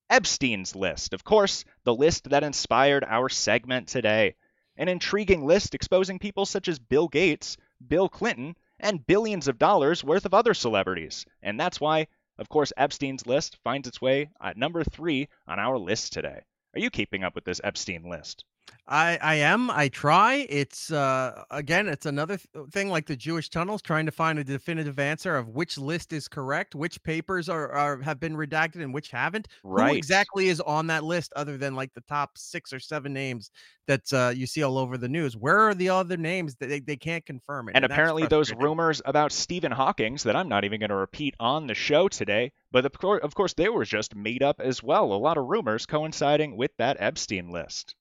[0.09, 1.13] Epstein's List.
[1.13, 4.35] Of course, the list that inspired our segment today.
[4.75, 7.55] An intriguing list exposing people such as Bill Gates,
[7.87, 11.25] Bill Clinton, and billions of dollars worth of other celebrities.
[11.41, 12.07] And that's why,
[12.37, 16.41] of course, Epstein's List finds its way at number three on our list today.
[16.73, 18.43] Are you keeping up with this Epstein list?
[18.87, 19.71] I I am.
[19.71, 20.45] I try.
[20.49, 24.43] It's uh again, it's another th- thing like the Jewish tunnels, trying to find a
[24.43, 28.93] definitive answer of which list is correct, which papers are, are have been redacted and
[28.93, 29.47] which haven't.
[29.63, 29.91] Right.
[29.91, 33.51] Who exactly is on that list, other than like the top six or seven names
[33.87, 35.37] that uh, you see all over the news?
[35.37, 37.75] Where are the other names that they, they can't confirm it?
[37.75, 41.35] And that's apparently, those rumors about Stephen Hawking's that I'm not even going to repeat
[41.39, 44.83] on the show today, but of course, of course, they were just made up as
[44.83, 45.13] well.
[45.13, 47.95] A lot of rumors coinciding with that Epstein list.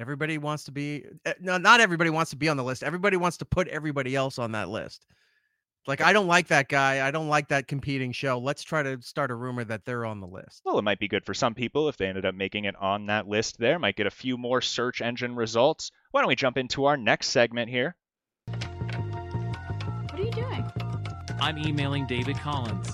[0.00, 2.82] Everybody wants to be eh, no, not everybody wants to be on the list.
[2.82, 5.04] Everybody wants to put everybody else on that list.
[5.86, 7.06] Like I don't like that guy.
[7.06, 8.38] I don't like that competing show.
[8.38, 10.62] Let's try to start a rumor that they're on the list.
[10.64, 13.06] Well, it might be good for some people if they ended up making it on
[13.06, 13.78] that list there.
[13.78, 15.90] Might get a few more search engine results.
[16.12, 17.94] Why don't we jump into our next segment here?
[18.46, 20.64] What are you doing?
[21.40, 22.90] I'm emailing David Collins.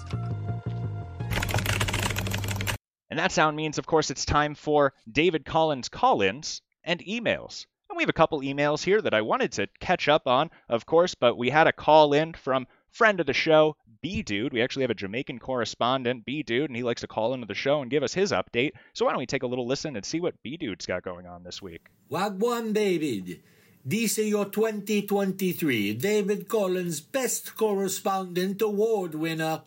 [3.10, 7.66] And that sound means, of course, it's time for David Collins call ins and emails.
[7.90, 10.86] And we have a couple emails here that I wanted to catch up on, of
[10.86, 14.52] course, but we had a call in from friend of the show, B Dude.
[14.52, 17.54] We actually have a Jamaican correspondent, B Dude, and he likes to call into the
[17.54, 18.72] show and give us his update.
[18.94, 21.26] So why don't we take a little listen and see what B Dude's got going
[21.26, 21.86] on this week?
[22.10, 23.42] Wagwan David.
[23.84, 29.62] This is your 2023 David Collins Best Correspondent Award winner,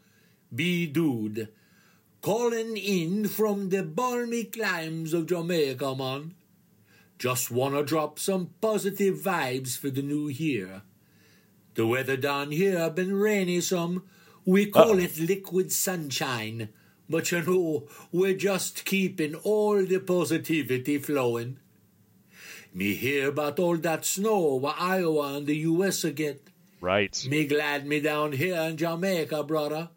[0.53, 1.47] B Dude.
[2.21, 6.35] Calling in from the balmy climes of Jamaica, man.
[7.19, 10.83] Just wanna drop some positive vibes for the new year.
[11.75, 14.03] The weather down here been rainy some.
[14.45, 16.69] We call it liquid sunshine.
[17.09, 21.59] But you know, we're just keeping all the positivity flowing.
[22.73, 26.47] Me hear about all that snow what Iowa and the US get.
[26.79, 27.27] Right.
[27.29, 29.89] Me glad me down here in Jamaica, brother.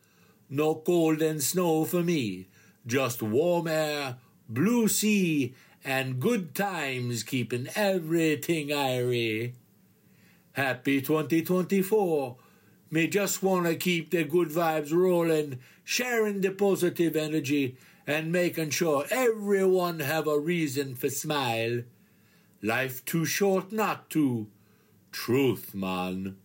[0.50, 2.48] No cold and snow for me.
[2.84, 4.16] Just warm air,
[4.48, 9.54] blue sea, and good times keeping everything airy.
[10.52, 12.36] Happy 2024.
[12.90, 19.06] Me just wanna keep the good vibes rolling, sharing the positive energy, and making sure
[19.10, 21.82] everyone have a reason for smile.
[22.60, 24.48] Life too short not to.
[25.10, 26.36] Truth, man.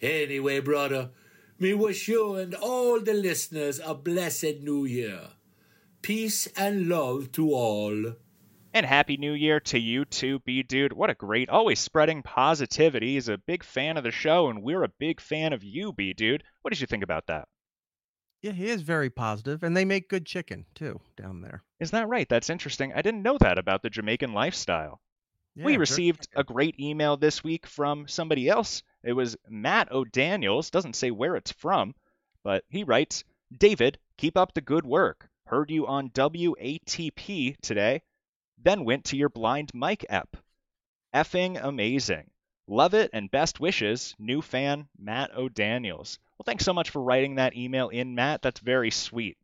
[0.00, 1.10] Anyway, brother,
[1.58, 5.28] me wish you and all the listeners a blessed new year.
[6.02, 8.14] Peace and love to all.
[8.74, 10.94] And Happy New Year to you too, B Dude.
[10.94, 13.12] What a great, always spreading positivity.
[13.14, 16.14] He's a big fan of the show, and we're a big fan of you, B
[16.14, 16.42] Dude.
[16.62, 17.48] What did you think about that?
[18.40, 21.62] Yeah, he is very positive, and they make good chicken too down there.
[21.80, 22.26] Is that right?
[22.26, 22.94] That's interesting.
[22.94, 25.02] I didn't know that about the Jamaican lifestyle.
[25.54, 26.40] Yeah, we received chicken.
[26.40, 28.82] a great email this week from somebody else.
[29.04, 30.70] It was Matt O'Daniels.
[30.70, 31.94] Doesn't say where it's from,
[32.42, 33.22] but he writes
[33.56, 35.28] David, keep up the good work.
[35.44, 38.00] Heard you on WATP today,
[38.62, 40.36] then went to your blind Mike app.
[41.14, 42.30] Effing amazing.
[42.68, 46.18] Love it and best wishes, new fan Matt O'Daniels.
[46.38, 48.40] Well, thanks so much for writing that email in, Matt.
[48.42, 49.36] That's very sweet.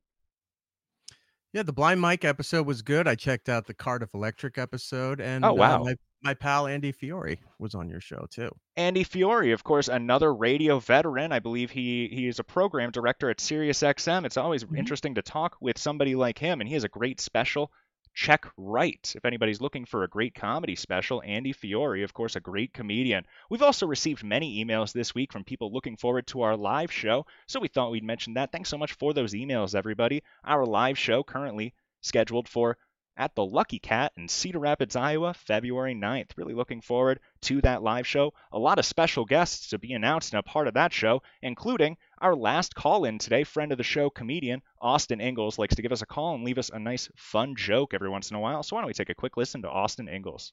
[1.52, 3.08] Yeah, the Blind Mike episode was good.
[3.08, 5.80] I checked out the Cardiff Electric episode, and Oh, wow.
[5.80, 8.50] uh, my my pal Andy Fiore was on your show too.
[8.76, 11.32] Andy Fiore, of course, another radio veteran.
[11.32, 14.26] I believe he he is a program director at SiriusXM.
[14.26, 17.72] It's always interesting to talk with somebody like him, and he has a great special.
[18.20, 19.12] Check right.
[19.14, 23.24] If anybody's looking for a great comedy special, Andy Fiore, of course, a great comedian.
[23.48, 27.26] We've also received many emails this week from people looking forward to our live show,
[27.46, 28.50] so we thought we'd mention that.
[28.50, 30.24] Thanks so much for those emails, everybody.
[30.44, 32.76] Our live show currently scheduled for
[33.18, 36.30] at the Lucky Cat in Cedar Rapids, Iowa, February 9th.
[36.36, 38.32] Really looking forward to that live show.
[38.52, 41.96] A lot of special guests to be announced and a part of that show, including
[42.20, 43.42] our last call in today.
[43.42, 46.58] Friend of the show, comedian Austin Ingalls, likes to give us a call and leave
[46.58, 48.62] us a nice, fun joke every once in a while.
[48.62, 50.52] So why don't we take a quick listen to Austin Ingalls?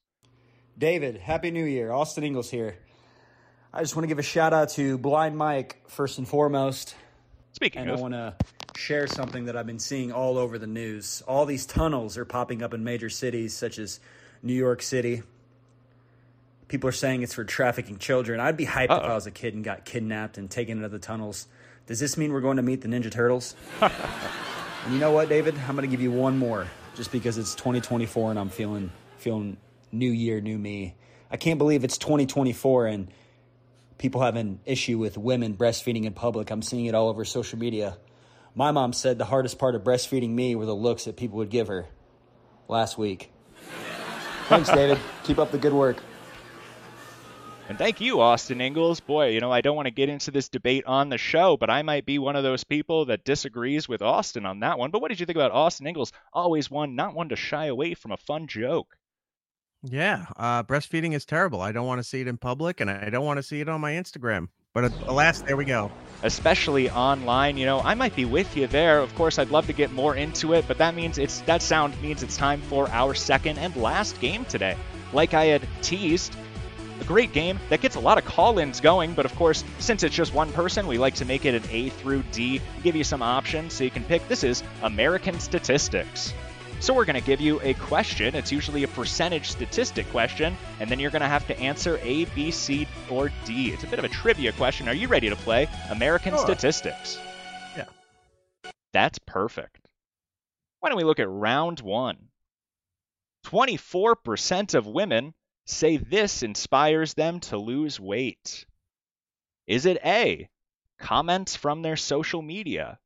[0.77, 1.91] David, Happy New Year.
[1.91, 2.79] Austin Ingalls here.
[3.71, 6.95] I just want to give a shout out to Blind Mike first and foremost.
[7.53, 8.35] Speaking and of- I want to
[8.77, 11.23] share something that I've been seeing all over the news.
[11.27, 13.99] All these tunnels are popping up in major cities such as
[14.43, 15.23] New York City.
[16.67, 18.39] People are saying it's for trafficking children.
[18.39, 19.07] I'd be hyped if Uh-oh.
[19.07, 21.47] I was a kid and got kidnapped and taken into the tunnels.
[21.87, 23.55] Does this mean we're going to meet the Ninja Turtles?
[23.81, 23.91] and
[24.91, 25.55] you know what, David?
[25.67, 29.57] I'm going to give you one more just because it's 2024 and I'm feeling feeling
[29.91, 30.95] new year, new me.
[31.31, 33.07] I can't believe it's 2024 and
[33.97, 36.49] people have an issue with women breastfeeding in public.
[36.51, 37.97] I'm seeing it all over social media.
[38.55, 41.49] My mom said the hardest part of breastfeeding me were the looks that people would
[41.49, 41.87] give her
[42.69, 43.31] last week.
[44.47, 44.97] Thanks, David.
[45.25, 45.97] Keep up the good work.
[47.67, 48.99] And thank you, Austin Ingalls.
[48.99, 51.69] Boy, you know, I don't want to get into this debate on the show, but
[51.69, 54.91] I might be one of those people that disagrees with Austin on that one.
[54.91, 56.13] But what did you think about Austin Ingalls?
[56.31, 58.95] Always one, not one to shy away from a fun joke.
[59.81, 61.59] Yeah, uh, breastfeeding is terrible.
[61.59, 63.67] I don't want to see it in public, and I don't want to see it
[63.67, 64.47] on my Instagram.
[64.73, 65.91] But uh, alas, there we go.
[66.25, 67.55] Especially online.
[67.55, 68.99] You know, I might be with you there.
[68.99, 71.99] Of course, I'd love to get more into it, but that means it's that sound
[72.01, 74.75] means it's time for our second and last game today.
[75.13, 76.35] Like I had teased,
[76.99, 80.15] a great game that gets a lot of call-ins going, but of course, since it's
[80.15, 83.21] just one person, we like to make it an A through D, give you some
[83.21, 84.27] options so you can pick.
[84.27, 86.33] This is American statistics.
[86.81, 88.35] So we're going to give you a question.
[88.35, 92.25] It's usually a percentage statistic question, and then you're going to have to answer A,
[92.25, 93.71] B, C, or D.
[93.71, 94.87] It's a bit of a trivia question.
[94.87, 96.45] Are you ready to play American Sure.
[96.45, 97.17] statistics?
[97.75, 97.85] Yeah.
[98.93, 99.79] That's perfect.
[100.79, 102.17] Why don't we look at round one?
[103.47, 105.33] 24% of women
[105.65, 108.65] say this inspires them to lose weight.
[109.65, 110.49] Is it A,
[110.99, 112.99] comments from their social media?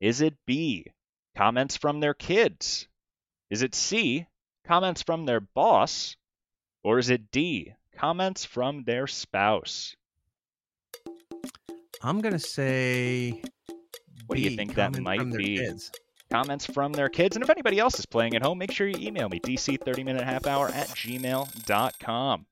[0.00, 0.86] Is it B,
[1.36, 2.88] comments from their kids?
[3.52, 4.26] Is it C,
[4.64, 6.16] comments from their boss?
[6.82, 9.94] Or is it D, comments from their spouse?
[12.00, 13.42] I'm gonna say.
[14.26, 15.58] What do you B, think that might be?
[15.58, 15.92] kids.
[16.30, 17.36] Comments from their kids.
[17.36, 20.46] And if anybody else is playing at home, make sure you email me, dc30minute half
[20.46, 22.46] hour at gmail.com.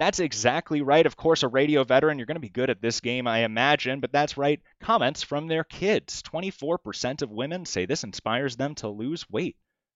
[0.00, 1.06] That's exactly right.
[1.06, 4.00] Of course, a radio veteran, you're going to be good at this game, I imagine,
[4.00, 4.60] but that's right.
[4.80, 6.24] Comments from their kids.
[6.24, 9.54] 24% of women say this inspires them to lose weight.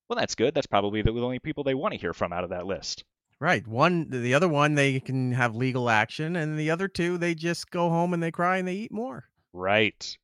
[0.09, 0.55] Well, that's good.
[0.55, 3.05] That's probably the only people they want to hear from out of that list.
[3.41, 3.67] Right.
[3.67, 7.71] One, the other one, they can have legal action, and the other two, they just
[7.71, 9.29] go home and they cry and they eat more.
[9.53, 10.17] Right.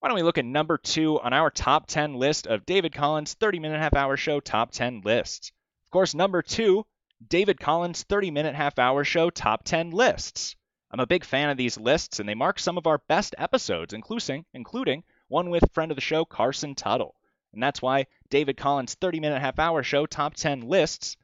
[0.00, 3.34] Why don't we look at number two on our top 10 list of David Collins'
[3.34, 5.52] 30 minute half hour show top 10 lists?
[5.84, 6.86] Of course, number two,
[7.28, 10.56] David Collins' 30 minute half hour show top 10 lists.
[10.90, 13.94] I'm a big fan of these lists, and they mark some of our best episodes,
[13.94, 17.14] including, including one with friend of the show, Carson Tuttle.
[17.52, 21.16] And that's why David Collins' 30 minute half hour show top 10 lists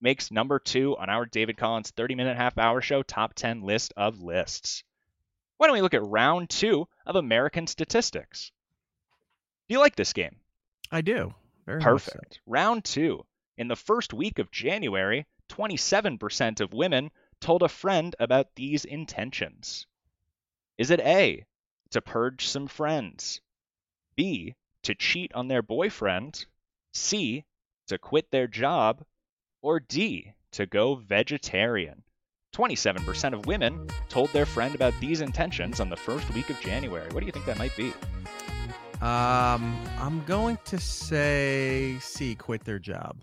[0.00, 3.92] makes number two on our David Collins 30 minute half hour show top 10 list
[3.96, 4.84] of lists.
[5.56, 8.50] Why don't we look at round two of American statistics?
[9.68, 10.36] Do you like this game?
[10.90, 11.34] I do.
[11.66, 12.12] Very much so.
[12.12, 12.40] Perfect.
[12.46, 13.24] Round two.
[13.56, 17.10] In the first week of January, 27% of women
[17.40, 19.86] told a friend about these intentions.
[20.78, 21.46] Is it A,
[21.90, 23.40] to purge some friends?
[24.16, 26.46] B, to cheat on their boyfriend?
[26.92, 27.44] C,
[27.88, 29.04] to quit their job?
[29.62, 32.02] Or D, to go vegetarian?
[32.54, 37.08] 27% of women told their friend about these intentions on the first week of January.
[37.12, 37.92] What do you think that might be?
[39.00, 43.16] Um, I'm going to say C, quit their job.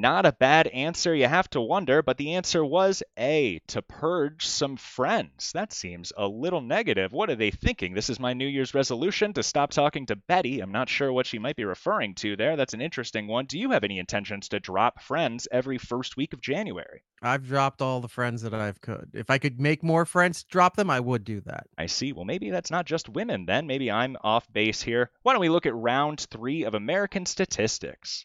[0.00, 4.46] Not a bad answer, you have to wonder, but the answer was A, to purge
[4.46, 5.52] some friends.
[5.52, 7.12] That seems a little negative.
[7.12, 7.92] What are they thinking?
[7.92, 10.60] This is my New Year's resolution to stop talking to Betty.
[10.60, 12.56] I'm not sure what she might be referring to there.
[12.56, 13.44] That's an interesting one.
[13.44, 17.04] Do you have any intentions to drop friends every first week of January?
[17.20, 19.10] I've dropped all the friends that I've could.
[19.12, 21.66] If I could make more friends, drop them, I would do that.
[21.76, 22.14] I see.
[22.14, 23.66] Well, maybe that's not just women then.
[23.66, 25.10] Maybe I'm off base here.
[25.24, 28.24] Why don't we look at round three of American statistics?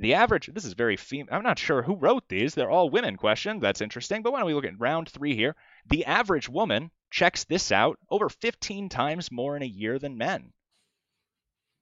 [0.00, 1.28] The average, this is very female.
[1.30, 2.54] I'm not sure who wrote these.
[2.54, 3.60] They're all women questions.
[3.60, 4.22] That's interesting.
[4.22, 5.54] But why don't we look at round three here?
[5.90, 10.54] The average woman checks this out over 15 times more in a year than men.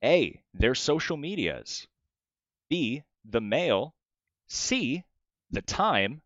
[0.02, 1.86] A, their social medias.
[2.68, 3.94] B, the mail.
[4.48, 5.04] C,
[5.52, 6.20] the time.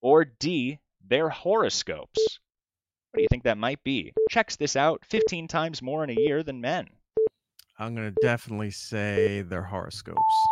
[0.00, 2.40] Or D, their horoscopes.
[3.10, 4.14] What do you think that might be?
[4.30, 6.88] Checks this out 15 times more in a year than men.
[7.78, 10.47] I'm going to definitely say their horoscopes.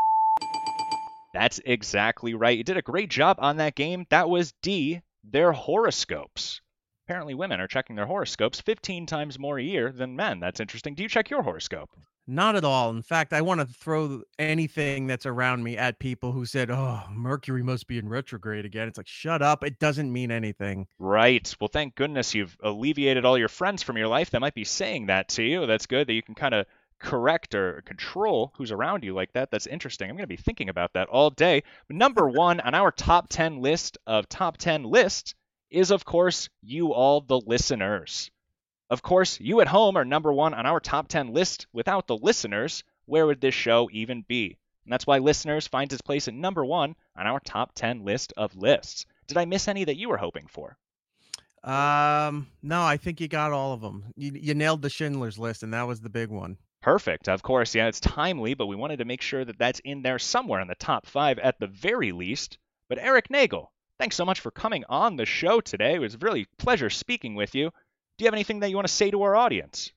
[1.37, 2.57] That's exactly right.
[2.57, 4.07] You did a great job on that game.
[4.09, 6.62] That was D, their horoscopes.
[7.07, 10.41] Apparently, women are checking their horoscopes 15 times more a year than men.
[10.41, 10.95] That's interesting.
[10.95, 11.91] Do you check your horoscope?
[12.26, 12.89] Not at all.
[12.89, 17.03] In fact, I want to throw anything that's around me at people who said, "Oh,
[17.11, 19.62] Mercury must be in retrograde again." It's like, shut up.
[19.62, 20.87] It doesn't mean anything.
[20.99, 21.55] Right.
[21.61, 25.07] Well, thank goodness you've alleviated all your friends from your life that might be saying
[25.07, 25.66] that to you.
[25.66, 26.66] That's good that you can kind of
[26.99, 29.51] correct or control who's around you like that.
[29.51, 30.09] That's interesting.
[30.09, 31.63] I'm going to be thinking about that all day.
[31.89, 35.35] Number one on our top 10 list of top 10 lists
[35.71, 38.31] is, of course, you all, the listeners.
[38.89, 41.67] Of course, you at home are number one on our top 10 list.
[41.73, 44.59] Without the listeners, where would this show even be?
[44.85, 48.33] And that's why listeners finds its place at number one on our top 10 list
[48.37, 49.07] of lists.
[49.27, 50.77] Did I miss any that you were hoping for?
[51.65, 54.05] Um, no, I think you got all of them.
[54.15, 56.59] You, you nailed the Schindler's List, and that was the big one.
[56.87, 57.28] Perfect.
[57.28, 60.20] Of course, yeah, it's timely, but we wanted to make sure that that's in there
[60.20, 62.59] somewhere in the top five at the very least.
[62.89, 65.97] But Erik Nagel, thanks so much for coming on the show today.
[65.97, 67.70] It was a really pleasure speaking with you.
[68.16, 69.91] Do you have anything that you want to say to our audience?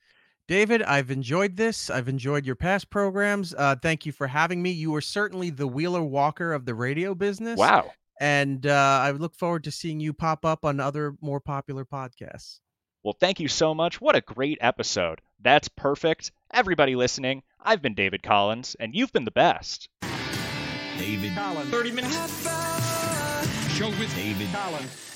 [0.48, 1.92] David, I've enjoyed this.
[1.92, 3.54] I've enjoyed your past programs.
[3.54, 4.72] Uh, thank you for having me.
[4.72, 7.60] You are certainly the Wheeler Walker of the radio business.
[7.60, 7.92] Wow.
[8.20, 12.62] And uh, I look forward to seeing you pop up on other more popular podcasts.
[13.04, 14.02] Well, thank you so much.
[14.02, 15.22] What a great episode.
[15.42, 16.32] That's perfect.
[16.52, 19.88] Everybody listening, I've been David Collins, and you've been the best.
[20.98, 21.70] David Collins.
[21.70, 22.16] 30 minutes.
[23.76, 25.09] Show with David Collins.